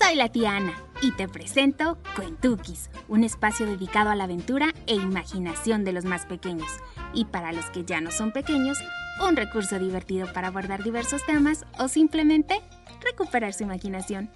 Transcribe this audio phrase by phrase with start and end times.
[0.00, 4.94] Soy la tía Ana y te presento Cuentukis, un espacio dedicado a la aventura e
[4.94, 6.70] imaginación de los más pequeños.
[7.14, 8.78] Y para los que ya no son pequeños,
[9.26, 12.60] un recurso divertido para abordar diversos temas o simplemente
[13.00, 14.30] recuperar su imaginación.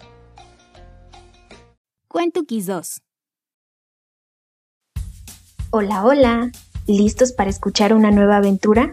[2.09, 3.03] Cuentukis 2
[5.71, 6.51] Hola, hola.
[6.87, 8.93] ¿Listos para escuchar una nueva aventura?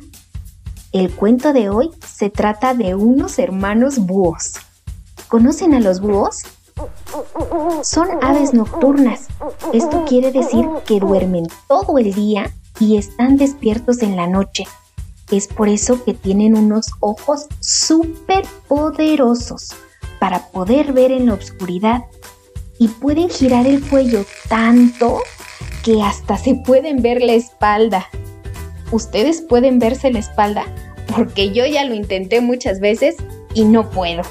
[0.93, 4.53] El cuento de hoy se trata de unos hermanos búhos.
[5.29, 6.41] ¿Conocen a los búhos?
[7.83, 9.27] Son aves nocturnas.
[9.73, 14.65] Esto quiere decir que duermen todo el día y están despiertos en la noche.
[15.29, 19.69] Es por eso que tienen unos ojos súper poderosos
[20.19, 22.05] para poder ver en la oscuridad
[22.79, 25.21] y pueden girar el cuello tanto
[25.83, 28.07] que hasta se pueden ver la espalda.
[28.91, 30.65] ¿Ustedes pueden verse la espalda?
[31.15, 33.15] Porque yo ya lo intenté muchas veces
[33.53, 34.23] y no puedo.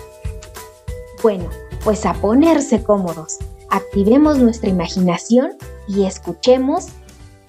[1.22, 1.50] Bueno,
[1.82, 3.38] pues a ponerse cómodos.
[3.70, 5.56] Activemos nuestra imaginación
[5.88, 6.88] y escuchemos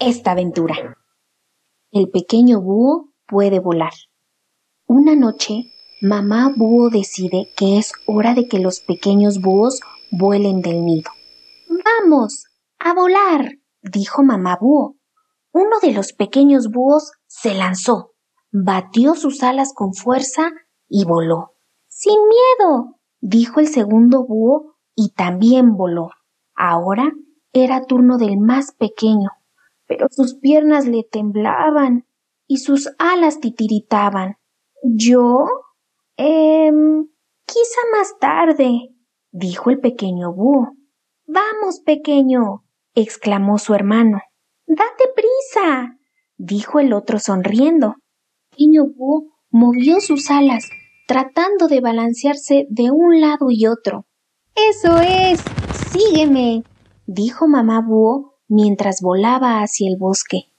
[0.00, 0.96] esta aventura.
[1.92, 3.92] El pequeño búho puede volar.
[4.86, 10.84] Una noche, mamá búho decide que es hora de que los pequeños búhos vuelen del
[10.84, 11.10] nido.
[11.68, 12.46] ¡Vamos!
[12.78, 13.58] ¡A volar!
[13.82, 14.96] dijo mamá búho.
[15.52, 18.14] Uno de los pequeños búhos se lanzó,
[18.50, 20.50] batió sus alas con fuerza
[20.88, 21.54] y voló.
[21.88, 22.99] ¡Sin miedo!
[23.20, 26.10] Dijo el segundo búho y también voló.
[26.54, 27.12] Ahora
[27.52, 29.30] era turno del más pequeño,
[29.86, 32.06] pero sus piernas le temblaban
[32.46, 34.36] y sus alas titiritaban.
[34.82, 35.46] ¿Yo?
[36.16, 36.70] Eh,
[37.46, 38.94] quizá más tarde,
[39.30, 40.76] dijo el pequeño búho.
[41.26, 44.20] Vamos, pequeño, exclamó su hermano.
[44.66, 45.96] Date prisa,
[46.36, 47.88] dijo el otro sonriendo.
[47.88, 50.68] El pequeño búho movió sus alas
[51.10, 54.06] tratando de balancearse de un lado y otro.
[54.54, 55.42] Eso es.
[55.90, 56.62] Sígueme.
[57.04, 60.52] dijo mamá búho mientras volaba hacia el bosque.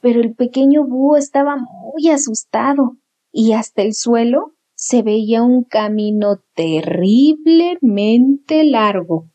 [0.00, 2.98] Pero el pequeño búho estaba muy asustado
[3.32, 9.28] y hasta el suelo se veía un camino terriblemente largo.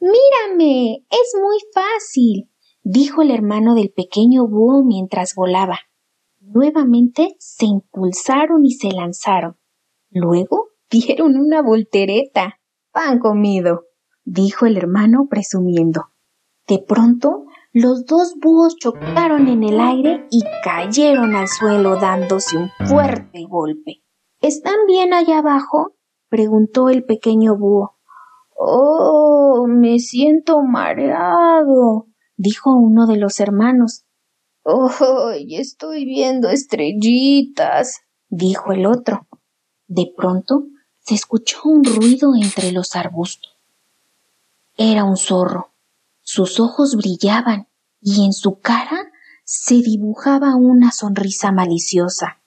[0.00, 1.04] Mírame.
[1.08, 2.50] es muy fácil,
[2.82, 5.78] dijo el hermano del pequeño búho mientras volaba.
[6.40, 9.56] Nuevamente se impulsaron y se lanzaron.
[10.14, 12.60] Luego dieron una voltereta.
[12.92, 13.86] Pan comido,
[14.24, 16.04] dijo el hermano presumiendo.
[16.68, 22.70] De pronto, los dos búhos chocaron en el aire y cayeron al suelo dándose un
[22.86, 24.04] fuerte golpe.
[24.40, 25.96] ¿Están bien allá abajo?
[26.28, 27.98] preguntó el pequeño búho.
[28.56, 34.04] Oh, me siento mareado, dijo uno de los hermanos.
[34.62, 39.26] Oh, estoy viendo estrellitas, dijo el otro.
[39.86, 40.64] De pronto
[41.00, 43.54] se escuchó un ruido entre los arbustos.
[44.76, 45.70] Era un zorro.
[46.22, 47.68] Sus ojos brillaban
[48.00, 49.12] y en su cara
[49.44, 52.40] se dibujaba una sonrisa maliciosa.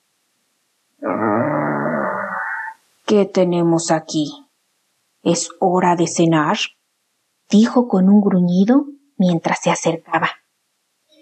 [3.05, 4.31] ¿Qué tenemos aquí?
[5.23, 6.57] ¿Es hora de cenar?
[7.49, 8.87] dijo con un gruñido
[9.17, 10.29] mientras se acercaba.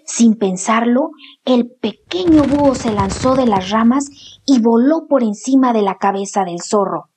[0.06, 1.10] Sin pensarlo,
[1.44, 4.06] el pequeño búho se lanzó de las ramas
[4.46, 7.10] y voló por encima de la cabeza del zorro.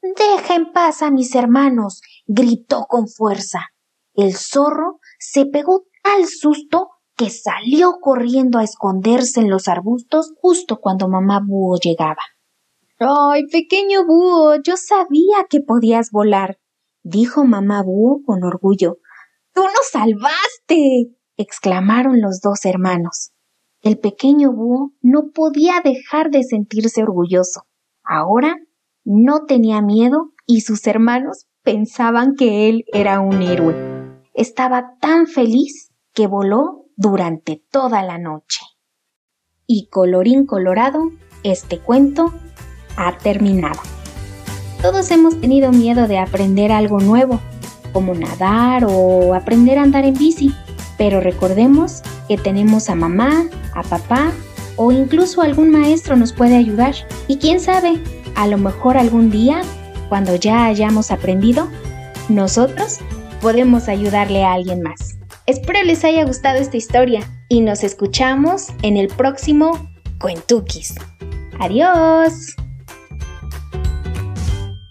[0.00, 3.66] Deja en paz a mis hermanos, gritó con fuerza.
[4.14, 10.80] El zorro se pegó tal susto que salió corriendo a esconderse en los arbustos justo
[10.80, 12.22] cuando mamá búho llegaba.
[12.98, 16.58] Ay, pequeño búho, yo sabía que podías volar,
[17.02, 18.96] dijo mamá búho con orgullo.
[19.52, 23.32] Tú nos salvaste exclamaron los dos hermanos.
[23.82, 27.66] El pequeño búho no podía dejar de sentirse orgulloso.
[28.02, 28.56] Ahora
[29.04, 33.74] no tenía miedo y sus hermanos pensaban que él era un héroe.
[34.32, 38.60] Estaba tan feliz que voló durante toda la noche.
[39.66, 41.10] Y colorín colorado,
[41.42, 42.32] este cuento
[42.96, 43.80] ha terminado.
[44.82, 47.40] Todos hemos tenido miedo de aprender algo nuevo,
[47.92, 50.54] como nadar o aprender a andar en bici.
[50.96, 54.32] Pero recordemos que tenemos a mamá, a papá
[54.76, 56.94] o incluso algún maestro nos puede ayudar.
[57.28, 58.02] Y quién sabe,
[58.34, 59.62] a lo mejor algún día,
[60.08, 61.68] cuando ya hayamos aprendido,
[62.28, 62.98] nosotros
[63.40, 65.18] podemos ayudarle a alguien más.
[65.46, 70.94] Espero les haya gustado esta historia y nos escuchamos en el próximo Cuentukis.
[71.60, 72.56] Adiós.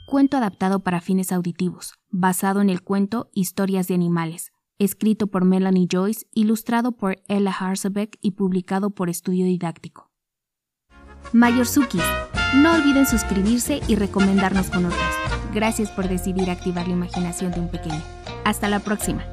[0.06, 4.53] Cuento adaptado para fines auditivos, basado en el cuento Historias de Animales,
[4.84, 10.10] escrito por Melanie Joyce, ilustrado por Ella Harzebeck y publicado por Estudio Didáctico.
[11.32, 12.04] Mayorsukis,
[12.56, 15.02] no olviden suscribirse y recomendarnos con otros.
[15.54, 18.02] Gracias por decidir activar la imaginación de un pequeño.
[18.46, 19.24] Hasta la próxima.